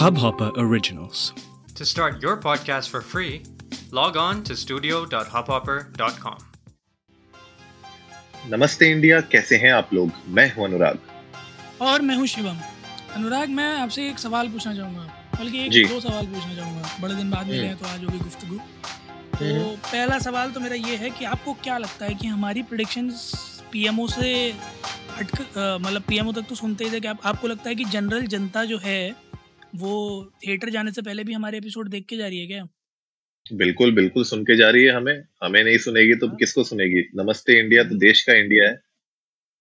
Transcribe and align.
Hubhopper 0.00 0.50
Originals. 0.56 1.34
To 1.74 1.84
start 1.84 2.22
your 2.22 2.36
podcast 2.38 2.88
for 2.88 3.02
free, 3.02 3.42
log 3.92 4.16
on 4.16 4.38
to 4.44 4.54
studio.hubhopper.com. 4.56 6.38
नमस्ते 8.48 8.90
India 8.90 9.20
कैसे 9.20 9.56
हैं 9.56 9.72
आप 9.72 9.94
लोग? 9.94 10.10
मैं 10.28 10.54
हूँ 10.54 10.64
अनुराग। 10.64 10.98
और 11.80 12.02
मैं 12.02 12.16
हूँ 12.16 12.26
शिवम। 12.26 12.56
अनुराग 13.14 13.48
मैं 13.48 13.78
आपसे 13.78 14.08
एक 14.08 14.18
सवाल 14.18 14.48
पूछना 14.48 14.74
चाहूँगा। 14.74 15.04
बल्कि 15.40 15.64
एक 15.66 15.88
दो 15.88 16.00
सवाल 16.00 16.26
पूछना 16.26 16.54
चाहूँगा। 16.54 16.96
बड़े 17.00 17.14
दिन 17.14 17.30
बाद 17.30 17.46
मिले 17.46 17.66
हैं 17.66 17.76
तो 17.76 17.86
आज 17.86 18.04
होगी 18.04 18.18
गुफ्तगू। 18.18 18.56
तो 18.56 19.44
हम्म। 19.44 19.76
पहला 19.76 20.18
सवाल 20.18 20.50
तो 20.50 20.60
मेरा 20.60 20.74
ये 20.74 20.96
है 20.96 21.10
कि 21.10 21.24
आपको 21.24 21.54
क्या 21.54 21.78
लगता 21.78 22.06
है 22.06 22.14
कि 22.14 22.26
हमारी 22.26 22.62
प्रिडिक्शंस 22.62 23.32
पीएमओ 23.72 24.06
से 24.06 24.54
हट 25.18 25.40
मतलब 25.56 26.02
पीएमओ 26.02 26.32
तक 26.32 26.42
तो 26.48 26.54
सुनते 26.54 26.84
ही 26.84 26.90
थे 26.92 27.00
कि 27.00 27.08
आप, 27.08 27.20
आपको 27.24 27.48
लगता 27.48 27.68
है 27.68 27.74
कि 27.74 27.84
जनरल 27.84 28.26
जनता 28.26 28.64
जो 28.64 28.78
है 28.78 29.29
वो 29.74 30.32
थिएटर 30.46 30.70
जाने 30.70 30.92
से 30.92 31.02
पहले 31.02 31.24
भी 31.24 31.32
हमारे 31.32 31.58
एपिसोड 31.58 31.88
देख 31.88 32.06
के 32.06 32.16
जा 32.16 32.26
रही 32.26 32.38
है 32.40 32.46
क्या? 32.46 32.66
बिल्कुल 33.46 33.92
बिल्कुल 33.94 34.24
सुन 34.24 34.42
के 34.44 34.56
जा 34.56 34.68
रही 34.70 34.84
है 34.84 34.90
हमें। 34.90 35.22
हमें 35.44 35.62
नहीं 35.64 35.78
सुनेगी 35.78 36.14
तो 36.14 36.28
किसको 36.36 36.64
सुनेगी? 36.64 37.02
नमस्ते 37.16 37.58
इंडिया 37.60 37.84
तो 37.84 37.98
देश 37.98 38.22
का 38.24 38.34
इंडिया 38.34 38.68
है। 38.68 38.80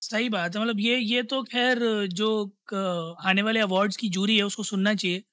सही 0.02 0.30
बात 0.30 0.56
है 0.56 0.62
मतलब 0.62 0.80
ये 0.80 0.98
ये 0.98 1.24
तो 1.24 1.42
खैर 1.44 1.80
जो 2.14 2.30
आने 3.26 3.42
वाले 3.42 3.60
अवार्ड्स 3.60 3.98
की 3.98 4.10
जूरी 4.10 4.38
है 4.38 4.44
उसको 4.44 4.64
सुनना 4.64 4.94
चाहिए। 4.96 5.24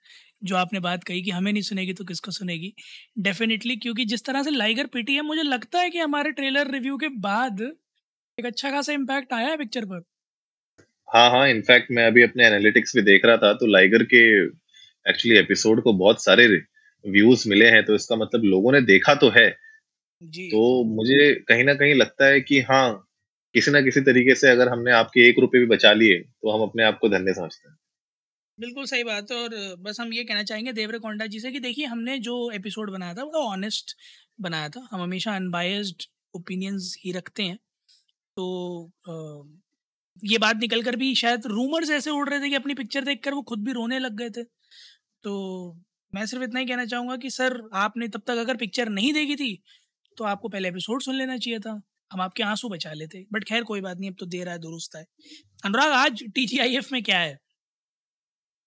जो 0.44 0.56
आपने 0.56 0.80
बात 0.80 1.04
कही 1.04 1.22
कि 1.22 1.30
हमें 1.30 1.52
नहीं 1.52 1.62
सुनेगी 1.62 1.92
तो 1.92 2.04
किसको 2.04 2.30
सुनेगी? 2.30 2.72
डेफिनेटली 3.18 3.77
क्योंकि 3.77 4.04
जिस 4.04 4.24
तरह 4.24 4.42
से 4.42 4.50
लाइगर 4.50 4.86
पिटी 4.86 5.14
है 5.14 5.22
मुझे 5.22 5.42
लगता 5.42 5.80
है 5.80 5.90
कि 5.90 5.98
हमारे 5.98 6.32
ट्रेलर 6.32 6.70
रिव्यू 6.72 6.96
के 6.96 7.08
बाद 7.20 7.60
एक 8.38 8.46
अच्छा 8.46 8.70
खासा 8.70 8.92
इम्पैक्ट 8.92 9.32
आया 9.32 9.48
है 9.48 9.56
पिक्चर 9.56 9.84
पर। 9.84 10.02
हाँ 11.08 11.30
हाँ 11.30 11.48
इनफैक्ट 11.48 11.90
मैं 11.90 12.06
अभी 12.06 12.22
अपने 12.22 12.46
एनालिटिक्स 12.46 12.96
भी 12.96 13.02
देख 13.02 13.24
रहा 13.24 13.36
था 13.36 13.52
तो 13.52 13.66
लाइगर 13.66 14.02
के 14.04 14.22
एक्चुअली 15.06 15.38
एपिसोड 15.38 15.83
को 15.83 15.92
बहुत 15.94 16.25
सारे 16.25 16.47
व्यूज़ 17.05 17.48
मिले 17.48 17.69
हैं 17.70 17.84
तो 17.84 17.94
इसका 17.94 18.17
मतलब 18.17 18.44
लोगों 18.47 18.72
ने 18.72 18.80
देखा 18.83 19.14
तो 19.17 19.28
है। 19.30 19.48
जी। 20.22 20.48
तो 20.48 20.84
मुझे 20.86 21.34
कहीं 21.48 21.64
ना 21.64 21.75
कहीं 21.75 21.94
लगता 21.94 22.27
है 22.27 22.41
कि 22.42 22.61
हाँ 22.62 22.86
किसी 23.55 23.70
ना 23.70 23.80
किसी 23.80 24.00
तरीके 24.03 24.34
से 24.34 24.50
अगर 24.50 24.69
हमने 24.69 24.92
आपके 24.92 25.28
एक 25.28 25.39
रुपए 25.41 25.58
भी 25.58 25.67
बचा 25.67 25.92
लिए 25.95 26.19
तो 26.20 26.50
हम 26.50 26.62
अपने 26.62 26.84
आप 26.84 26.98
को 27.00 27.08
धन्य 27.08 27.34
समझते 27.34 27.69
हैं। 27.69 27.77
बिल्कुल 28.58 28.84
सही 28.86 29.05
बात 29.05 29.30
है 29.33 29.36
और 29.39 29.77
बस 29.80 30.00
हम 30.00 30.12
ये 30.12 30.25
कहना 30.25 30.42
चाहेंगे 30.42 30.72
देवरे 30.72 30.98
कोंडा 30.98 31.27
जी 31.27 31.41
से 31.41 31.50
कि 31.52 31.61
देखिए 31.61 31.86
हमने 31.86 32.19
जो 32.20 32.34
एपिसोड 32.52 32.91
बनाया 32.92 33.14
था 33.14 33.25
वो 33.25 33.42
ऑनेस्ट 33.45 33.97
बनाया 34.41 34.69
था। 34.69 34.89
हम 34.92 35.02
हमेशा 35.02 35.34
अनबायस्ड 35.36 36.05
ओपिनियंस 36.34 36.97
ही 37.00 37.12
रखते 37.12 37.42
हैं। 37.42 37.56
तो 38.36 38.47
अ, 39.08 39.14
ये 40.23 40.39
बात 40.39 40.56
निकल 40.56 40.83
कर 40.83 40.97
भी 40.97 41.14
शायद 41.17 41.47
रूमर्स 41.47 41.91
ऐसे 41.91 42.11
उड़ 42.11 42.28
रहे 42.28 42.41
थे 42.41 42.48
कि 42.50 42.55
अपनी 42.55 42.75
पिक्चर 42.75 43.05
देखकर 43.05 43.34
वो 43.34 43.42
खुद 43.45 43.64
भी 43.64 43.73
रोने 43.73 43.98
लग 43.98 44.17
गए 44.17 44.30
थे। 44.30 44.45
तो 45.27 45.32
मैं 46.14 46.27
सिर्फ़ 46.27 46.44
इतना 46.44 46.60
ही 46.60 46.66
कहना 46.66 46.84
चाहूँगा 46.84 47.16
कि 47.16 47.30
सर 47.30 47.69
आपने 47.74 48.08
तब 48.08 48.22
तक 48.27 48.36
अगर 48.38 48.56
पिक्चर 48.56 48.88
नहीं 48.88 49.12
देखी 49.12 49.36
थी 49.36 49.62
तो 50.16 50.24
आपको 50.24 50.48
पहले 50.48 50.68
एपिसोड 50.68 51.02
सुन 51.02 51.14
लेना 51.14 51.36
चाहिए 51.36 51.58
था। 51.58 51.83
हम 52.12 52.20
आपके 52.20 52.42
आँसू 52.42 52.68
बचा 52.68 52.92
लेते। 52.92 53.24
बट 53.33 53.44
खैर 53.44 53.62
कोई 53.62 53.80
बात 53.80 53.98
नहीं 53.98 54.10
अब 54.10 54.16
तो 54.20 54.27
देर 54.27 54.48
है 54.48 54.58
दुरुस्त 54.58 54.96
है। 54.96 55.05
अनुराग 55.64 55.92
आज 55.92 56.22
टी 56.34 56.78
में 56.92 57.02
क्या 57.02 57.18
है? 57.18 57.38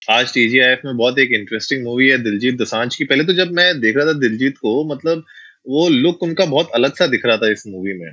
आज 0.09 0.33
टीजीआईएफ 0.33 0.81
में 0.85 0.97
बहुत 0.97 1.19
एक 1.19 1.31
इंटरेस्टिंग 1.31 1.83
मूवी 1.83 2.09
है 2.09 2.17
दिलजीत 2.17 2.55
दोसांझ 2.55 2.95
की। 2.95 3.05
पहले 3.05 3.23
तो 3.23 3.33
जब 3.33 3.51
मैं 3.51 3.79
देख 3.79 3.97
रहा 3.97 4.05
था 4.05 4.13
दिलजीत 4.13 4.57
को 4.57 4.93
मतलब 4.93 5.23
वो 5.67 5.89
लुक 5.89 6.23
उनका 6.23 6.45
बहुत 6.45 6.71
अलग 6.75 6.95
सा 6.95 7.07
दिख 7.07 7.25
रहा 7.25 7.37
था 7.37 7.51
इस 7.51 7.63
मूवी 7.67 7.93
में। 7.93 8.11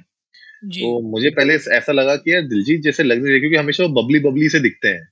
जी। 0.65 0.81
तो 0.81 1.11
मुझे 1.11 1.31
पहले 1.31 1.55
ऐसा 1.55 1.93
लगा 1.93 2.17
कि 2.17 2.33
यार 2.33 2.43
दिलजीत 2.43 2.81
जैसे 2.81 3.03
लग 3.03 3.19
नहीं 3.19 3.31
रहे 3.31 3.41
क्योंकि 3.41 3.57
हमेशा 3.57 3.85
वो 3.85 4.03
बबली 4.03 4.21
बबली 4.21 4.49
से 4.49 4.61
दिखते 4.61 4.89
हैं। 4.89 5.09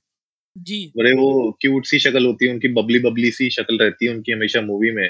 जी। 0.57 0.91
बड़े 0.97 1.11
वो 1.11 1.51
क्यूट 1.61 1.85
सी 1.85 1.99
शक्ल 1.99 2.25
होती 2.25 2.45
है 2.47 2.53
उनकी 2.53 2.67
बबली 2.73 2.99
बबली 2.99 3.31
सी 3.31 3.49
शक्ल 3.49 3.77
रहती 3.77 4.05
है 4.05 4.11
उनकी 4.11 4.31
हमेशा 4.31 4.61
मूवी 4.61 4.91
में। 4.91 5.09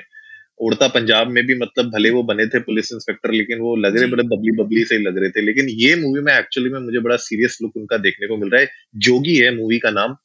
उड़ता 0.60 0.88
पंजाब 0.88 1.28
में 1.28 1.44
भी 1.46 1.56
मतलब 1.56 1.86
भले 1.86 2.10
वो 2.10 2.24
बने 2.24 2.46
थे 2.48 2.60
पुलिस 2.60 2.92
इंस्पेक्टर 2.94 3.32
लेकिन 3.32 3.60
वो 3.60 3.76
लग 3.76 3.98
रहे 3.98 4.08
बड़े 4.12 4.24
बबली 4.24 4.52
बबली 4.64 4.84
से 4.86 4.96
ही 4.96 5.04
लग 5.04 5.18
रहे 5.18 5.30
थे। 5.30 5.42
लेकिन 5.42 5.70
ये 5.70 5.96
मूवी 5.96 6.22
में 6.22 6.34
एक्चुअली 6.34 6.70
में 6.70 6.80
मुझे 6.80 7.00
बड़ा 7.00 7.16
सीरियस 7.16 7.58
लुक 7.62 7.78
उनका 7.78 7.98
देखने 7.98 8.28
को 8.28 8.38
मिल 8.38 8.50
रहा 8.50 8.62
है। 8.62 8.68
जोगी 8.98 9.36
है 9.36 9.56
मूवी 9.56 9.80
का 9.80 9.92
नाम 9.92 10.16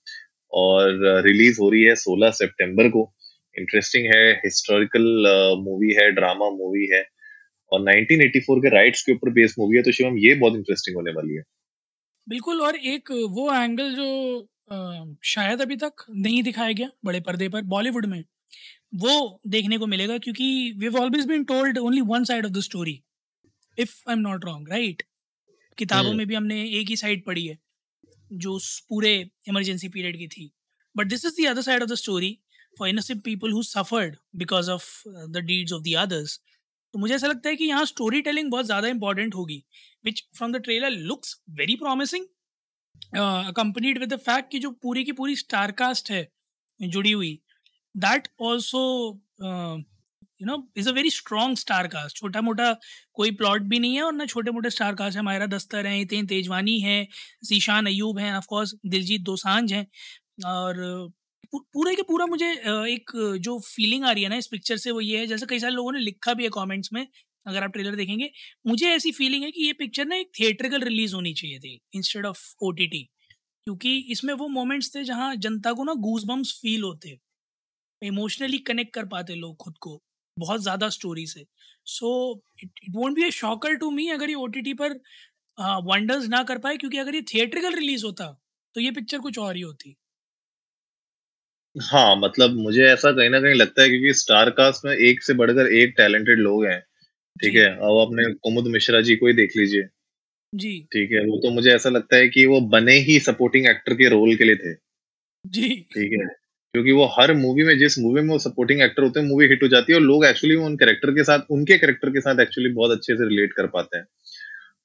और 0.53 0.98
रिलीज़ 1.26 1.58
हो 1.60 1.70
रही 1.70 1.82
है 1.82 1.94
16 1.97 2.31
सितंबर 2.31 2.88
को। 2.88 3.12
इंटरेस्टिंग 3.58 4.06
है 4.14 4.32
हिस्टोरिकल 4.32 5.02
मूवी 5.60 5.92
है 5.94 6.10
ड्रामा 6.10 6.50
मूवी 6.50 6.87
है। 6.94 7.04
और 7.72 7.81
1984 7.81 8.58
के 8.60 8.69
राइट्स 8.69 9.02
के 9.02 9.12
ऊपर 9.12 9.31
बेस्ड 9.31 9.54
मूवी 9.58 9.76
है 9.76 9.82
तो 9.82 9.92
शिवम 9.92 10.19
ये 10.19 10.34
बहुत 10.34 10.54
इंटरेस्टिंग 10.54 10.97
होने 10.97 11.10
वाली 11.10 11.34
है। 11.34 11.42
बिल्कुल 12.28 12.60
और 12.60 12.76
एक 12.76 13.10
वो 13.31 13.54
एंगल 13.54 13.92
जो 13.92 14.08
अ, 14.70 14.76
शायद 15.25 15.60
अभी 15.62 15.76
तक 15.76 16.04
नहीं 16.10 16.42
दिखाया 16.42 16.72
गया 16.72 16.88
बड़े 17.04 17.20
पर्दे 17.20 17.48
पर 17.48 17.62
बॉलीवुड 17.70 18.06
में। 18.06 18.22
वो 18.97 19.41
देखने 19.48 19.78
को 19.78 19.86
मिलेगा 19.86 20.19
क्योंकि 20.19 20.47
we 20.78 20.84
have 20.86 20.97
always 20.97 21.26
been 21.26 21.44
told 21.44 21.78
only 21.78 22.00
one 22.00 22.25
side 22.25 22.47
of 22.47 22.53
the 22.53 22.60
story 22.60 23.00
if 23.78 23.94
I 24.08 24.12
am 24.12 24.20
not 24.20 24.44
wrong 24.44 24.69
right 24.69 25.03
किताबों 25.78 26.06
हम्म। 26.06 26.19
में 26.19 26.26
भी 26.26 26.34
हमने 26.34 26.62
एक 26.81 26.88
ही 26.88 26.97
साइड 26.97 27.25
पढ़ी 27.25 27.47
है 27.47 27.58
जो 28.34 28.53
उस 28.53 28.78
पूरे 28.88 29.12
इमरजेंसी 29.48 29.88
पीरियड 29.88 30.16
की 30.19 30.28
थी। 30.28 30.50
But 30.94 31.06
this 31.06 31.25
is 31.25 31.41
the 31.42 31.47
other 31.47 31.62
side 31.62 31.82
of 31.82 31.91
the 31.91 31.94
story 31.94 32.38
for 32.78 32.88
innocent 32.88 33.22
people 33.25 33.52
who 33.52 33.62
suffered 33.62 34.16
because 34.37 34.70
of 34.70 34.88
the 35.08 35.44
deeds 35.47 35.72
of 35.72 35.82
the 35.82 35.94
others 35.98 36.41
तो 36.94 36.98
मुझे 36.98 37.14
ऐसा 37.14 37.26
लगता 37.26 37.48
है 37.48 37.56
कि 37.56 37.64
यहाँ 37.64 37.84
स्टोरी 37.84 38.20
टेलिंग 38.22 38.50
बहुत 38.50 38.66
ज़्यादा 38.66 38.88
इंपॉर्टेंट 38.88 39.34
होगी 39.34 39.62
which 40.04 40.25
from 40.37 40.52
the 40.52 40.56
trailer 40.56 40.91
looks 40.91 41.41
very 41.50 41.76
promising 41.76 42.25
accompanied 43.16 43.99
with 43.99 44.12
the 44.12 44.16
fact 44.21 44.50
कि 44.53 44.59
जो 44.59 44.71
पूरी 44.83 45.05
की 45.05 45.12
पूरी 45.12 45.37
स्टार 45.37 45.72
कास्ट 45.75 46.11
है, 46.11 46.27
जुड़ी 46.81 47.12
हुई। 47.12 47.38
That 47.94 48.28
also 48.43 48.81
you 50.41 50.47
know 50.47 50.56
is 50.78 50.88
a 50.88 50.93
very 50.93 51.11
strong 51.11 51.56
star 51.59 51.87
cast 51.88 52.16
छोटा 52.16 52.41
मोटा 52.41 52.72
कोई 53.15 53.31
प्लॉट 53.37 53.62
भी 53.65 53.78
नहीं 53.78 53.97
है 53.97 54.03
और 54.03 54.12
ना 54.15 54.27
छोटे 54.27 54.50
मोटे 54.50 54.71
स्टार 54.71 54.94
कास्ट 54.97 55.16
है। 55.16 55.22
मायरा 55.25 55.47
दस्तर 55.49 55.87
हैं 55.87 55.97
हितेन 55.97 56.27
तेजवानी 56.27 56.78
है 56.81 57.06
जीशान 57.44 57.87
अयूब 57.87 58.19
हैं 58.19 58.33
ऑफकोर्स 58.37 58.75
दिलजीत 58.87 59.22
दोसांझ 59.22 59.72
हैं। 59.72 59.87
और 60.47 60.77
पूरे 61.55 61.94
के 61.97 62.03
पूरा 62.05 62.27
मुझे 62.27 62.50
एक 62.88 63.11
जो 63.41 63.59
फीलिंग 63.61 64.05
आ 64.05 64.11
रही 64.12 64.22
है 64.22 64.28
ना 64.31 64.37
इस 64.37 64.47
पिक्चर 64.49 64.77
से 64.78 64.91
वो 64.91 65.00
ये 65.00 65.19
है। 65.19 65.27
जैसे 65.27 65.47
कई 65.47 65.59
सारे 65.61 65.75
लोगों 65.75 65.93
ने 65.93 65.99
लिखा 66.00 66.34
भी 66.34 66.44
है 66.44 66.50
कमेंट्स 66.55 66.91
में 66.93 67.06
अगर 67.46 67.64
आप 67.64 67.72
ट्रेलर 67.72 67.94
देखेंगे, 67.96 68.30
मुझे 68.64 68.88
ऐसी 68.88 69.12
फीलिंग 69.12 69.44
है 69.44 69.50
कि 69.50 69.66
ये 69.66 69.72
पिक्चर 69.74 70.06
ना 70.06 70.16
एक 70.16 70.30
थिएट्रिकल 70.40 70.82
रिलीज़ 70.82 71.14
होनी 71.14 71.32
चाहिए 71.34 71.58
थी 71.60 71.80
इंस्टेड 71.94 72.26
ऑफ़ 72.26 72.40
ओटीटी 72.62 73.02
क्योंकि 73.66 73.96
इसमें 74.12 74.34
वो 74.36 74.48
मोमेंट्स 74.50 74.94
थे 74.94 75.04
जहाँ 75.04 75.34
जनता 75.38 75.72
को 75.74 75.84
ना 75.84 75.94
गूज 76.02 76.24
बम्स 76.26 76.52
फील 76.62 76.82
होते 76.84 77.18
इमोशनली 78.02 78.58
कनेक्ट 78.62 78.94
कर 78.94 79.06
पाते 79.06 79.34
लोग 79.36 79.56
खुद 79.58 79.78
को, 79.80 80.00
बहुत 80.36 80.62
ज़्यादा 80.62 80.88
स्टोरी 80.90 81.26
से 81.28 81.44
so 81.88 82.10
it 82.58 82.70
it 82.84 82.92
won't 82.96 83.16
be 83.16 83.24
a 83.24 83.30
shocker 83.32 83.74
to 83.76 83.90
me 83.92 84.08
अगर 84.10 84.28
ये 84.30 84.34
ओटीटी 84.38 84.74
पर 84.76 85.00
वंडर्स 85.84 86.28
ना 86.28 86.42
कर 86.44 86.58
पाए, 86.60 86.76
क्योंकि 86.78 86.98
अगर 86.98 87.14
ये 87.14 87.22
थिएट्रिकल 87.34 87.74
रिलीज़ 87.76 88.04
होता 88.06 88.26
तो 88.74 88.80
ये 88.80 88.90
पिक्चर 88.92 89.18
कुछ 89.20 89.38
और 89.40 89.56
ही 89.56 89.62
होती। 89.62 89.96
हाँ 91.76 92.14
मतलब 92.18 92.54
मुझे 92.56 92.82
ऐसा 92.84 93.10
कहीं 93.12 93.28
ना 93.30 93.40
कहीं 93.40 93.54
लगता 93.54 93.82
है 93.82 93.88
क्योंकि 93.88 94.12
स्टार 94.14 94.50
कास्ट 94.52 94.84
में 94.84 94.92
एक 94.92 95.22
से 95.22 95.34
बढ़कर 95.34 95.66
एक 95.74 95.94
टैलेंटेड 95.96 96.38
लोग 96.40 96.64
हैं। 96.66 96.82
ठीक 97.42 97.52
जी। 97.52 97.58
है 97.58 97.66
अब 97.66 97.98
अपने 97.98 98.32
कुमुद 98.34 98.66
मिश्रा 98.68 99.00
जी 99.00 99.16
को 99.16 99.26
ही 99.26 99.32
देख 99.32 99.56
लीजिए। 99.56 99.82
जी। 100.52 100.78
ठीक 100.92 101.12
है 101.12 101.20
वो 101.26 101.36
तो 101.38 101.50
मुझे 101.50 101.70
ऐसा 101.70 101.90
लगता 101.90 102.16
है 102.16 102.28
कि 102.28 102.46
वो 102.46 102.60
बने 102.70 102.94
ही 103.00 103.18
सपोर्टिंग 103.20 103.66
एक्टर 103.66 103.94
के 103.94 104.08
रोल 104.08 104.34
के 104.36 104.44
लिए 104.44 104.56
थे। 104.56 104.74
जी। 105.44 105.68
ठीक 105.94 106.12
है 106.12 106.26
क्योंकि 106.74 106.92
वो 106.92 107.04
हर 107.20 107.32
मूवी 107.34 107.64
में 107.64 107.78
जिस 107.78 107.98
मूवी 107.98 108.20
में 108.20 108.28
वो 108.28 108.38
सपोर्टिंग 108.38 108.82
एक्टर 108.82 109.02
होते 109.02 109.20
हैं 109.20 109.26
मूवी 109.26 109.46
हिट 109.46 109.62
हो 109.62 109.68
जाती 109.68 109.92
है 109.92 109.98
और 109.98 110.04
लोग 110.04 110.24
एक्चुअली 110.24 110.54
उन 110.56 110.76
कैरेक्टर 110.76 111.10
के 111.10 111.24
साथ 111.24 111.40
उनके 111.50 111.78
कैरेक्टर 111.78 112.10
के 112.10 112.20
साथ 112.20 112.40
एक्चुअली 112.40 112.70
बहुत 112.70 112.90
अच्छे 112.90 113.14
से 113.16 113.28
रिलेट 113.28 113.52
कर 113.52 113.66
पाते 113.66 113.98
हैं। 113.98 114.04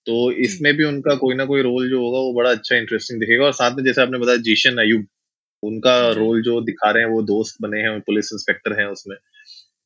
तो 0.08 0.32
इसमें 0.32 0.74
भी 0.78 0.84
उनका 0.84 1.16
कोई 1.16 1.36
ना 1.36 1.46
कोई 1.46 1.62
रोल 1.62 1.90
जो 1.90 2.00
होगा 2.02 2.20
वो 2.20 2.34
बड़ा 2.34 2.52
अच्छा 2.52 2.76
इंटरेस्टिंग 2.76 3.20
दिखेगा। 3.20 3.46
और 3.46 3.54
साथ 3.54 3.76
में 3.78 3.84
जैसे 3.84 4.02
आपने 4.02 4.18
बताया 4.20 4.38
जीशन 4.38 4.78
अयूब 4.78 5.06
उनका 5.64 6.14
जी। 6.14 6.20
रोल 6.20 6.42
जो 6.44 6.62
दिखा 6.62 6.92
रहे 6.92 7.04
हैं 7.04 7.10
वो 7.12 7.22
दोस्त 7.24 7.58
बने 7.62 7.82
हैं 7.82 8.00
पुलिस 8.02 8.30
इंस्पेक्टर 8.34 8.80
हैं 8.80 8.88
उसमें। 8.88 9.18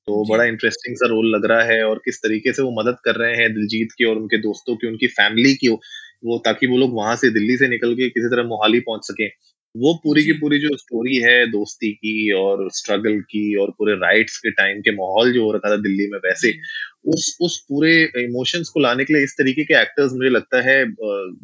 तो 0.07 0.24
जी। 0.25 0.31
बड़ा 0.34 0.44
इंटरेस्टिंग 0.44 0.96
सा 0.96 1.07
रोल 1.07 1.36
लग 1.36 1.46
रहा 1.46 1.63
है 1.63 1.84
और 1.84 2.01
किस 2.06 2.19
तरीके 2.24 2.54
से 2.54 2.62
वो 2.62 2.72
मदद 2.81 2.98
कर 3.06 3.16
रहे 3.16 3.36
हैं 3.36 3.54
दिलजीत 3.54 3.92
की 3.98 4.06
और 4.06 4.18
उनके 4.18 4.38
दोस्तों 4.38 4.75
की 4.75 4.88
उनकी 4.88 5.07
फैमिली 5.07 5.54
की 5.54 5.68
वो 5.69 6.38
ताकि 6.46 6.68
वो 6.68 6.78
लोग 6.78 6.96
वहाँ 6.96 7.16
से 7.16 7.30
दिल्ली 7.30 7.57
से 7.57 7.68
निकल 7.68 7.94
के 7.94 8.10
किसी 8.10 8.28
तरह 8.28 8.44
मोहाली 8.44 8.80
पहुँच 8.80 9.06
सके 9.06 9.28
वो 9.75 9.94
पूरी 10.04 10.24
की 10.24 10.31
जी। 10.31 10.40
पूरी 10.40 10.60
जो 10.60 10.75
स्टोरी 10.78 11.16
है 11.16 11.36
दोस्ती 11.51 11.92
की 11.94 12.31
और 12.31 12.68
स्ट्रगल 12.72 13.19
की 13.22 13.44
और 13.56 13.72
पूरे 13.78 13.94
राइट्स 13.96 14.38
के 14.38 14.51
टाइम 14.51 14.80
के 14.81 14.92
माहौल 14.92 15.31
जो 15.34 15.44
हो 15.44 15.51
रखा 15.51 15.69
था 15.69 15.75
दिल्ली 15.78 16.07
में 16.07 16.18
वैसे 16.19 16.51
जी। 16.51 16.60
उस 17.06 17.38
उस 17.42 17.60
पूरे 17.69 17.94
इमोशंस 18.24 18.69
को 18.69 18.80
लाने 18.80 19.06
के 19.06 19.13
लिए 19.13 19.24
इस 19.24 19.36
तरीके 19.38 19.63
के 19.63 19.81
एक्टर्स 19.81 20.13
मुझे 20.13 20.30
लगता 20.30 20.62
है 20.62 20.78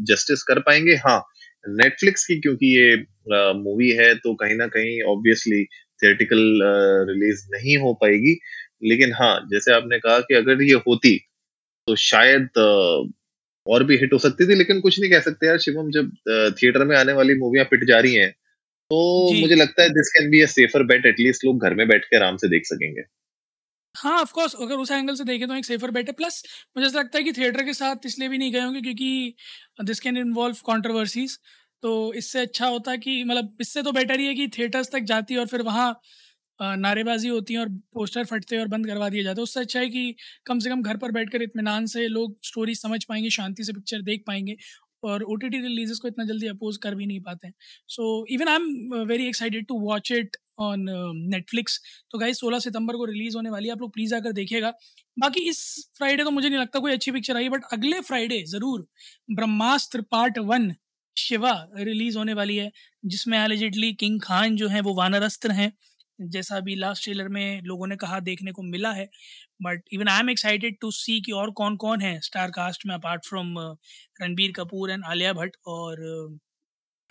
जस्टिस 0.05 0.43
कर 0.43 0.59
पाएँगे 0.59 0.95
हाँ 1.05 1.21
नेटफ्लिक्स 1.67 2.25
की 2.25 2.39
क्योंकि 2.41 2.77
ये 2.77 2.95
मूवी 3.59 3.89
है 3.91 4.13
तो 4.15 4.33
कहीं 4.33 4.55
ना 4.55 4.67
कहीं 4.67 5.01
ऑब्वियसली 5.03 5.65
थिएटिकल 5.99 6.59
रिलीज़ 7.09 7.45
नहीं 7.51 7.77
हो 7.79 7.93
पाएगी। 8.01 8.37
लेकिन 8.85 9.13
हाँ 9.13 9.35
जैसे 9.51 9.73
आपने 9.73 9.99
कहा 9.99 10.19
कि 10.21 10.35
अगर 10.35 10.61
ये 10.63 10.75
होती 10.87 11.17
तो 11.87 11.95
शायद 12.01 12.49
और 13.67 13.83
भी 13.85 13.97
हिट 13.97 14.13
हो 14.13 14.17
सकती 14.19 14.47
थी 14.47 14.55
लेकिन 14.55 14.81
कुछ 14.81 14.99
नहीं 14.99 15.11
कह 15.11 15.19
सकते 15.21 15.47
यार 15.47 15.57
शिवम। 15.59 15.91
जब 15.91 16.11
थिएटर 16.57 16.85
में 16.85 16.95
आने 16.97 17.13
वाली 17.13 17.35
मूवियाँ 17.39 17.65
पिट 17.71 17.83
जा 17.87 17.99
रही 17.99 18.15
हैं 18.15 18.31
तो 18.91 18.99
मुझे 19.33 19.55
लगता 19.55 19.83
है 19.83 19.89
this 19.91 20.09
can 20.13 20.29
be 20.31 20.41
a 20.41 20.47
safer 20.49 20.83
bet 20.87 21.05
at least 21.07 21.45
लोग 21.45 21.63
घर 21.63 21.75
में 21.75 21.87
बैठ 21.89 22.05
के 22.05 22.17
आराम 22.17 22.37
से 22.37 22.47
देख 22.49 22.65
सकेंगे। 22.65 23.03
हाँ 23.95 24.19
ऑफ़ 24.21 24.31
कोर्स 24.33 24.55
अगर 24.55 24.75
उस 24.75 24.91
एंगल 24.91 25.15
से 25.15 25.23
देखें 25.23 25.47
तो 25.47 25.55
एक 25.55 25.65
सेफर 25.65 25.91
बेट 25.91 26.07
है। 26.07 26.13
प्लस 26.13 26.43
मुझे 26.77 26.87
ऐसा 26.87 26.99
लगता 26.99 27.17
है 27.17 27.23
कि 27.23 27.31
थिएटर 27.33 27.63
के 27.65 27.73
साथ 27.73 28.05
इसलिए 28.05 28.29
भी 28.29 28.37
नहीं 28.37 28.51
गए 28.53 28.61
होंगे 28.61 28.81
क्योंकि 28.81 29.35
दिस 29.83 29.99
कैन 29.99 30.17
इन्वॉल्व 30.17 30.55
कंट्रोवर्सीज 30.67 31.37
तो 31.85 31.91
इससे 32.15 32.39
अच्छा 32.39 32.67
होता 32.67 32.95
कि 32.97 33.23
मतलब 33.23 33.57
इससे 33.61 33.81
तो 33.83 33.91
बेटर 33.93 34.19
ही 34.19 34.25
है 34.27 34.35
कि 34.35 34.47
थिएटर्स 34.49 34.89
तक 34.91 35.03
जाती 35.05 35.35
और 35.37 35.47
फिर 35.47 35.61
वहाँ 35.63 35.89
नारेबाजी 36.59 37.27
होती 37.27 37.53
है 37.53 37.59
और 37.59 37.69
पोस्टर 37.93 38.25
फटते 38.25 38.55
हैं 38.55 38.61
और 38.61 38.67
बंद 38.69 38.87
करवा 38.87 39.09
दिए 39.09 39.23
जाते 39.23 39.41
हैं। 39.41 39.43
उससे 39.43 39.59
अच्छा 39.59 39.79
है 39.79 39.89
कि 39.89 40.15
कम 40.45 40.59
से 40.59 40.69
कम 40.69 40.81
घर 40.81 40.97
पर 40.97 41.11
बैठकर 41.11 41.41
इत्मीनान 41.41 41.85
से 41.87 42.07
लोग 42.07 42.37
स्टोरी 42.43 42.75
समझ 42.75 43.03
पाएँगे, 43.03 43.29
शांति 43.29 43.63
से 43.63 43.73
पिक्चर 43.73 44.01
देख 44.03 44.23
पाएँगे 44.27 44.55
और 45.03 45.23
ओ 45.23 45.35
टी 45.35 45.47
रिलीजेस 45.49 45.99
को 45.99 46.07
इतना 46.07 46.25
जल्दी 46.25 46.47
अपोज 46.47 46.77
कर 46.83 46.95
भी 46.95 47.05
नहीं 47.05 47.19
पाते 47.21 47.47
हैं। 47.47 47.53
So 47.89 48.25
even 48.29 48.47
I 48.47 48.55
am 48.55 49.03
very 49.07 49.27
excited 49.27 49.65
to 49.67 49.79
watch 49.81 50.11
it 50.11 50.37
on 50.59 50.85
Netflix 51.29 51.79
तो 52.11 52.19
गाइस 52.19 52.39
16 52.39 52.59
सितंबर 52.59 52.97
को 52.97 53.05
रिलीज़ 53.05 53.35
होने 53.37 53.49
वाली 53.49 53.67
है। 53.67 53.73
आप 53.73 53.81
लोग 53.81 53.93
प्लीज़ 53.93 54.15
आकर 54.15 54.31
देखिएगा। 54.33 54.73
बाकी 55.17 55.47
इस 55.49 55.61
फ्राइडे 55.97 56.23
तो 56.23 56.31
मुझे 56.31 56.47
नहीं 56.49 56.59
लगता 56.59 56.79
कोई 56.79 56.93
अच्छी 56.93 57.11
पिक्चर 57.11 57.37
आई 57.37 57.49
बट 57.49 57.63
अगले 57.73 58.01
फ्राइडे 58.01 58.41
ज़रूर 58.47 58.87
Brahmastra 59.31 60.01
part 60.11 60.37
one 60.47 60.73
Shiva 61.17 61.67
release 61.77 62.17
होने 62.17 62.33
वाली 62.33 62.57
है 62.57 62.71
जिसमें 63.05 63.39
एलिजिडली 63.39 63.93
किंग 63.93 64.21
खान 64.21 64.55
जो 64.55 64.67
है 64.67 64.81
वो 64.81 64.95
वानरस्त्र 64.95 65.51
हैं। 65.51 65.73
जैसा 66.21 66.57
अभी 66.57 66.75
लास्ट 66.75 67.03
ट्रेलर 67.03 67.27
में 67.27 67.61
लोगों 67.61 67.87
ने 67.87 67.95
कहा 67.95 68.19
देखने 68.19 68.51
को 68.51 68.61
मिला 68.61 68.91
है। 68.91 69.09
But 69.61 69.81
even 69.91 70.07
I 70.07 70.19
am 70.19 70.29
excited 70.29 70.77
to 70.81 70.91
see 70.91 71.21
कि 71.21 71.31
और 71.31 71.51
कौन 71.51 71.77
कौन 71.77 72.01
है 72.01 72.19
स्टार 72.19 72.49
कास्ट 72.49 72.85
में 72.85 72.95
apart 72.95 73.25
from 73.25 73.75
Ranbir 74.21 74.51
Kapoor 74.51 74.91
and 74.91 75.05
Alia 75.05 75.33
Bhatt. 75.33 75.55
और 75.67 76.27
uh, 76.31 76.39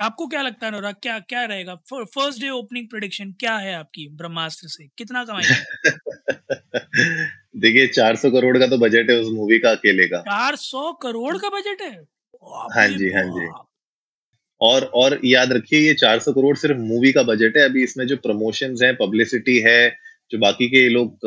आपको 0.00 0.26
क्या 0.26 0.42
लगता 0.42 0.66
है 0.66 0.72
अनुराग 0.72 0.94
क्या 0.94 1.18
क्या 1.18 1.44
रहेगा? 1.44 1.80
फ़र्स्ट 1.92 2.40
डे 2.40 2.48
ओपनिंग 2.48 2.88
प्रोडिक्शन 2.88 3.32
क्या 3.32 3.56
है 3.56 3.74
आपकी 3.74 4.08
ब्रह्मास्त्र 4.08 4.68
से? 4.68 4.86
कितना 4.86 5.24
कमाएगी 5.24 5.54
देखिए 7.56 7.86
400 7.86 8.30
करोड़ 8.30 8.58
का 8.58 8.66
तो 8.66 8.78
बजट 8.78 9.10
है 9.10 9.16
उस 9.16 9.32
मूवी 9.32 9.58
का 9.58 9.70
अकेले 9.70 10.06
का। 10.06 10.20
चार 10.20 10.56
सौ 10.56 10.92
करोड़ 10.92 11.38
का 11.38 11.48
बजट 11.48 11.82
है? 11.82 12.04
हाँ 12.44 12.88
जी, 12.88 13.12
हाँ 13.12 13.22
जी। 13.22 13.73
और 14.64 14.84
और 14.94 15.20
याद 15.24 15.52
रखिए 15.52 15.80
ये 15.80 15.94
400 15.94 16.32
करोड़ 16.32 16.56
सिर्फ़ 16.56 16.76
मूवी 16.78 17.12
का 17.12 17.22
बजट 17.22 17.56
है। 17.56 17.64
अभी 17.64 17.82
इसमें 17.82 18.06
जो 18.06 18.16
प्रमोशंस 18.16 18.82
है 18.82 18.92
पब्लिसिटी 18.94 19.58
है 19.58 19.96
जो 20.30 20.38
बाकी 20.38 20.68
के 20.68 20.88
लोग 20.88 21.18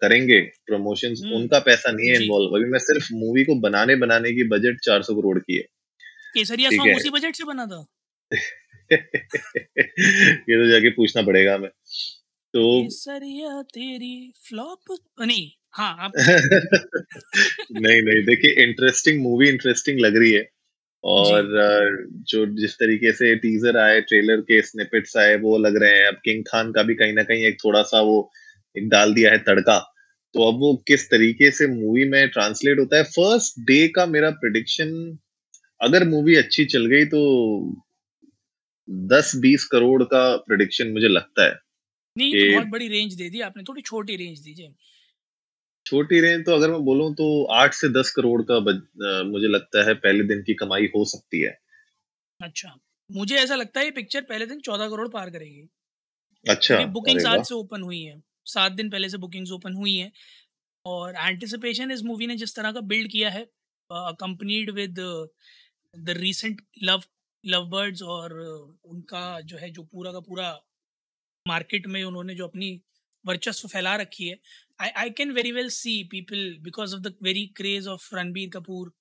करेंगे 0.00 0.40
प्रमोशंस 0.40 1.20
हम्म, 1.24 1.34
उनका 1.34 1.58
पैसा 1.58 1.92
नहीं 1.92 2.08
है 2.08 2.22
इन्वॉल्व 2.22 2.56
अभी 2.56 2.70
मैं 2.70 2.78
सिर्फ़ 2.78 3.08
मूवी 3.12 3.44
को 3.44 3.54
बनाने 3.60 3.96
बनाने 3.96 4.32
की 4.32 4.48
बजट 4.48 4.80
400 4.84 5.14
करोड़ 5.14 5.38
की 5.38 5.56
है। 5.56 5.62
केसरिया 6.34 6.70
सॉन्ग 6.70 6.96
उसी 6.96 7.10
बजट 7.10 7.36
से 7.36 7.44
बना 7.44 7.66
था? 7.66 7.84
ये 8.92 10.56
तो 10.56 10.66
जाके 10.70 10.90
पूछना 10.90 11.22
पड़ेगा 11.22 11.54
हमें। 11.54 11.68
तो 12.54 12.82
केसरिया 12.82 13.62
तेरी 13.62 14.32
फ्लॉप 14.48 14.96
नहीं 15.20 15.50
हाँ 15.70 15.96
आप 16.00 16.12
नहीं 17.72 18.02
नहीं 18.02 18.24
देखिए 18.24 18.64
इंटरेस्टिंग 18.64 19.22
मूवी 19.22 19.48
इंटरेस्टिंग 19.48 20.00
लग 20.00 20.16
रही 20.16 20.32
है। 20.32 20.53
और 21.04 22.06
जो 22.28 22.44
जिस 22.56 22.74
तरीके 22.74 23.12
से 23.12 23.34
टीजर 23.36 23.76
आए 23.76 24.00
ट्रेलर 24.00 24.40
के 24.40 24.60
स्निपेट्स 24.62 25.16
आए 25.16 25.36
वो 25.36 25.56
लग 25.58 25.76
रहे 25.76 25.98
हैं। 25.98 26.06
अब 26.06 26.20
किंग 26.24 26.44
खान 26.44 26.72
का 26.72 26.82
भी 26.82 26.94
कहीं 26.94 27.12
ना 27.12 27.22
कहीं 27.22 27.44
एक 27.44 27.58
थोड़ा 27.64 27.82
सा 27.82 28.00
वो 28.00 28.30
एक 28.76 28.88
डाल 28.88 29.14
दिया 29.14 29.30
है 29.30 29.38
तड़का। 29.38 29.78
तो 30.34 30.48
अब 30.48 30.58
वो 30.60 30.74
किस 30.88 31.10
तरीके 31.10 31.50
से 31.50 31.66
मूवी 31.66 32.04
में 32.04 32.28
ट्रांसलेट 32.28 32.78
होता 32.78 32.96
है? 32.96 33.04
फ़र्स्ट 33.04 33.60
डे 33.60 33.88
का 33.88 34.06
मेरा 34.06 34.30
प्रिडिक्शन 34.30 35.18
अगर 35.80 36.08
मूवी 36.08 36.34
अच्छी 36.34 36.64
चल 36.64 36.86
गई 36.86 37.04
तो 37.04 37.20
दस 38.90 39.32
बीस 39.36 39.64
करोड़ 39.64 40.02
का 40.02 40.36
प्रिडिक्शन 40.36 40.88
मुझे 40.88 41.08
लगता 41.08 41.44
है 41.44 41.54
नहीं 42.18 42.32
तो 42.34 42.52
बहुत 42.52 42.68
बड़ी 42.68 42.88
रेंज 42.88 43.14
दे 43.14 43.28
दी 43.30 43.40
आपने 43.40 43.62
थोड़ी 43.62 43.82
छोटी 43.82 44.16
रेंज 44.16 44.38
दीजिए। 44.38 44.68
छोटी 45.86 46.20
रेंज 46.20 46.44
तो 46.46 46.52
अगर 46.52 46.70
मैं 46.70 46.80
बोलूँ 46.80 47.12
तो 47.14 47.44
आठ 47.44 47.74
से 47.74 47.88
दस 47.88 48.10
करोड़ 48.10 48.42
का 48.42 48.58
बज, 48.60 48.76
अ, 48.76 49.22
मुझे 49.22 49.48
लगता 49.48 49.86
है 49.88 49.94
पहले 49.94 50.24
दिन 50.24 50.42
की 50.42 50.54
कमाई 50.54 50.84
हो 50.86 51.04
सकती 51.04 51.40
है। 51.40 51.58
अच्छा 52.40 52.76
मुझे 53.10 53.36
ऐसा 53.36 53.54
लगता 53.54 53.80
है 53.80 53.86
ये 53.86 53.90
पिक्चर 53.90 54.20
पहले 54.20 54.46
दिन 54.46 54.60
चौदह 54.60 54.88
करोड़ 54.88 55.08
पार 55.08 55.30
करेगी। 55.30 55.68
अच्छा 56.48 56.86
बुकिंग्स 56.86 57.26
अरे 57.26 57.38
आज 57.38 57.46
से 57.46 57.54
ओपन 57.54 57.82
हुई 57.82 58.02
है 58.02 58.22
सात 58.44 58.72
दिन 58.72 58.90
पहले 58.90 59.08
से 59.08 59.18
बुकिंग्स 59.18 59.50
ओपन 59.50 59.74
हुई 59.74 59.96
हैं 59.96 60.12
और 60.86 61.14
एंटिसिपेशन 61.16 61.90
इस 61.90 62.02
मूवी 62.02 62.26
ने 62.26 62.36
जिस 62.36 62.56
तरह 62.56 62.72
का 62.72 62.80
बिल्ड 62.80 63.10
किया 63.10 63.30
है 63.30 63.46
accompanied 63.92 64.70
with 64.70 64.94
the 65.98 66.10
recent 66.10 66.60
love 66.82 67.02
love 67.46 67.66
birds 67.66 68.02
और 68.02 68.32
उनका 68.84 69.40
जो 69.40 69.56
है 69.56 69.70
जो 69.70 69.82
पूरा 69.82 70.12
का 70.12 70.20
पूरा 70.20 70.62
मार्केट 71.48 71.86
में 71.86 72.04
उन्होंने 72.04 72.34
जो 72.34 72.46
अपनी 72.48 72.82
वर्चस्व 73.26 73.68
फैला 73.68 73.94
रखी 73.96 74.28
है। 74.28 74.36
I 74.80 74.90
I 74.96 75.10
can 75.12 75.32
very 75.32 75.52
well 75.52 75.68
see 75.70 76.02
people 76.10 76.56
because 76.62 76.94
of 76.94 77.02
the 77.02 77.14
very 77.22 77.46
craze 77.56 77.86
of 77.88 78.14
Ranbir 78.16 78.50
Kapoor 78.54 78.92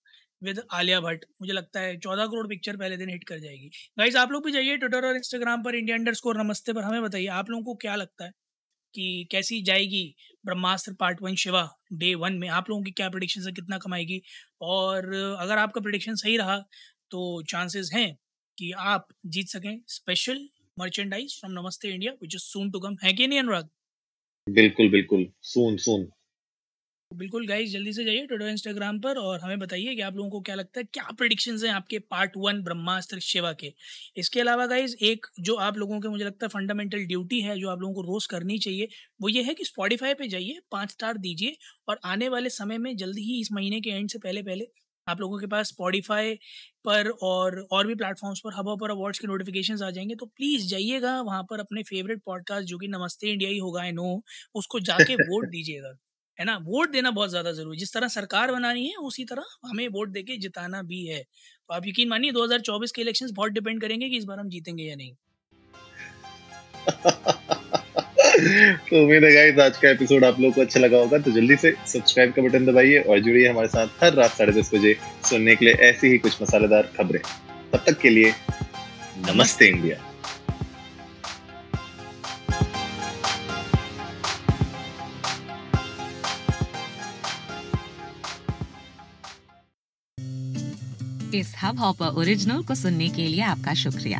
with 0.42 0.62
Alia 0.74 1.00
Bhatt 1.02 1.26
मुझे 1.42 1.54
लगता 1.54 1.80
है 1.80 1.98
चौदह 2.00 2.26
करोड़ 2.28 2.48
पिक्चर 2.48 2.78
पहले 2.78 2.98
दिन 2.98 3.10
हिट 3.10 3.24
कर 3.24 3.40
जाएगी। 3.40 3.70
गाइज़ 3.98 4.18
आप 4.18 4.32
लोग 4.32 4.46
भी 4.46 4.52
जाइए 4.52 4.78
ट्विटर 4.78 5.06
और 5.08 5.16
इंस्टाग्राम 5.16 5.64
पर 5.64 5.76
इंडिया 5.76 5.98
अंडर 5.98 6.14
स्कोर 6.14 6.38
नमस्ते 6.38 6.74
पर 6.74 6.84
हमें 6.84 7.02
बताइए, 7.04 7.28
आप 7.28 7.50
लोगों 7.50 7.64
को 7.64 7.76
क्या 7.78 7.96
लगता 7.96 8.26
है 8.26 8.32
कि 8.96 9.28
कैसी 9.32 9.62
जाएगी 9.64 10.04
Brahmastra 10.46 10.94
part 11.00 11.22
one 11.22 11.36
Shiva 11.36 11.68
day 11.94 12.14
one 12.16 12.34
में? 12.34 12.48
आप 12.50 12.70
लोगों 12.70 12.84
की 12.84 12.92
क्या 12.92 13.10
प्रिडिक्शन 13.10 13.42
है, 13.42 13.52
कितना 13.54 13.78
कमाएगी? 13.78 14.22
और 14.62 15.14
अगर 15.40 15.58
आपका 15.58 15.82
प्रिडिक्शन 15.82 16.16
सही 16.16 16.36
रहा 16.38 16.58
तो 17.12 17.22
चांसेस 17.44 17.90
हैं 17.94 18.16
कि 18.58 18.72
आप 18.72 19.08
जीत 19.28 19.48
सकें। 19.50 19.80
Special 19.90 20.48
merchandise 20.78 21.40
from 21.40 21.54
Namaste 21.54 21.90
India 21.90 22.12
which 22.22 22.36
is 22.36 22.44
soon 22.44 22.72
to 22.72 22.80
come 22.80 22.98
है 23.04 23.14
कि 23.14 23.28
नहीं, 23.28 23.40
अनुराग? 23.40 23.70
बिल्कुल 24.48 24.90
बिल्कुल। 24.92 25.26
सुन 25.46 25.78
सुन। 25.80 26.08
बिल्कुल 27.12 27.46
गाइस 27.48 27.72
जल्दी 27.72 27.92
से 27.94 28.04
जाइए 28.04 28.26
ट्विटर 28.28 28.46
इंस्टाग्राम 28.48 29.00
पर 29.00 29.18
और 29.18 29.40
हमें 29.40 29.60
बताइए 29.60 29.94
कि 29.96 30.02
आप 30.02 30.16
लोगों 30.16 30.30
को 30.30 30.40
क्या 30.42 30.56
लगता 30.56 30.80
है, 30.80 30.84
क्या 30.94 31.04
प्रिडिक्शंस 31.18 31.64
हैं 31.64 31.72
आपके 31.72 32.00
पार्ट 32.02 32.32
वन 32.38 32.62
ब्रह्मास्त्र 32.64 33.20
शिवा 33.22 33.52
के? 33.54 33.74
इसके 34.18 34.40
अलावा 34.40 34.66
गाइस 34.68 34.96
एक 35.04 35.26
जो 35.42 35.56
आप 35.58 35.78
लोगों 35.78 36.00
के 36.00 36.08
मुझे 36.08 36.24
लगता 36.26 36.46
है 36.46 36.50
फंडामेंटल 36.50 37.06
ड्यूटी 37.06 37.42
है, 37.42 37.58
जो 37.60 37.70
आप 37.70 37.82
लोगों 37.82 37.94
को 37.94 38.02
रोज 38.04 38.26
करनी 38.28 38.58
चाहिए, 38.60 38.88
वो 39.20 39.30
ये 39.30 39.44
है 39.44 39.54
कि 39.54 39.64
स्पॉटिफाई 39.66 40.14
पे 40.14 40.28
जाइए, 40.28 40.60
पाँच 40.72 40.92
स्टार 40.92 41.18
दीजिए 41.18 41.56
और 41.88 42.00
आने 42.06 42.30
वाले 42.30 42.50
समय 42.52 42.78
में 42.78 42.96
जल्दी 42.98 43.22
ही 43.24 43.40
इस 43.42 43.52
महीने 43.52 43.82
के 43.82 43.90
एंड 43.90 44.10
से 44.10 44.20
पहले 44.20 44.42
पहले 44.44 44.68
आप 45.08 45.20
लोगों 45.22 45.38
के 45.40 45.48
पास 45.48 45.68
स्पॉटिफाई 45.68 46.34
पर 46.86 47.10
और 47.24 47.60
और 47.72 47.88
भी 47.88 47.96
प्लेटफॉर्म्स 47.96 48.40
पर 48.40 48.54
हवा 48.54 48.76
पर 48.76 48.92
अवार्ड्स 48.92 49.20
के 49.20 49.28
नोटिफिकेशंस 49.28 49.82
आ 49.82 49.90
जाएँगे 49.92 50.16
तो 50.16 50.26
प्लीज़ 50.28 50.68
जाइएगा 50.68 51.20
वहाँ 51.22 51.44
पर 51.44 51.60
अपने 51.60 51.84
फेवरेट 51.84 52.22
पॉडकास्ट 52.26 52.68
जो 52.68 52.78
कि 52.78 52.88
नमस्ते 52.88 53.32
इंडिया 53.32 53.50
ही 53.50 53.58
होगा 53.58 53.82
आई 53.82 53.92
नो 53.92 54.22
उसको 54.56 54.80
जाके 54.82 55.16
वोट 55.18 55.48
दीजिएगा 55.50 55.94
है 56.40 56.46
ना? 56.46 56.56
वोट 56.58 56.92
देना 56.92 57.12
बहुत 57.12 57.30
ज़्यादा 57.30 57.52
ज़रूरी 57.52 57.78
जिस 57.78 57.94
तरह 57.94 58.08
सरकार 58.10 58.52
बनानी 58.52 58.88
है 58.88 58.96
उसी 59.04 59.26
तरह 59.26 59.46
हमें 59.66 59.88
वोट 59.90 60.10
देके 60.10 60.38
जिताना 60.38 60.82
भी 60.84 61.06
है। 61.06 61.22
तो 61.24 61.74
आप 61.74 61.88
यकीन 61.88 62.10
मानिए 62.10 62.32
2024 62.32 62.92
के 62.92 63.02
इलेक्शंस 63.02 63.32
बहुत 63.32 63.52
डिपेंड 63.52 63.82
करेंगे 63.82 64.10
कि 64.10 64.18
इस 64.18 64.26
बार 64.26 64.40
हम 64.40 64.50
जीतेंगे 64.50 64.84
या 64.84 64.96
नहीं। 64.96 65.14
तो 68.44 69.02
उम्मीद 69.04 69.24
है 69.24 69.32
गाइस 69.34 69.60
आज 69.60 69.78
का 69.78 69.90
एपिसोड 69.90 70.24
आप 70.26 70.40
लोगों 70.40 70.54
को 70.54 70.62
अच्छा 70.62 70.80
लगा 70.80 70.98
होगा 70.98 71.18
तो 71.26 71.32
जल्दी 71.32 71.56
से 71.56 71.74
सब्सक्राइब 71.88 72.32
का 72.34 72.42
बटन 72.42 72.66
दबाइए 72.66 73.00
और 73.00 73.20
जुड़िए 73.20 73.48
हमारे 73.50 73.68
साथ 73.68 74.04
हर 74.04 74.14
रात 74.14 74.32
साढ़े 74.38 74.54
दस 74.62 74.74
बजे 74.74 74.96
सुनने 75.30 75.56
के 75.56 75.66
लिए 75.66 75.74
ऐसी 75.90 76.08
ही 76.12 76.18
कुछ 76.26 76.42
मसालेदार 76.42 76.90
खबरें। 76.98 77.20
तब 77.74 77.84
तक 77.88 78.00
के 78.00 78.10
लिए, 78.10 78.34
नमस्ते 79.30 79.68
इंडिया। 79.68 79.98
इस 91.36 91.54
हब 91.64 91.80
हॉपर 91.80 92.20
ओरिजिनल 92.22 92.64
को 92.64 92.76
सुनने 92.76 93.08
के 93.10 93.28
लिए 93.28 93.42
आपका 93.44 93.74
शुक्रिया। 93.74 94.20